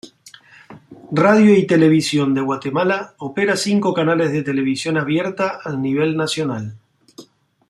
[1.11, 6.75] Radio y Televisión de Guatemala opera cinco canales de televisión abierta al nivel nacional.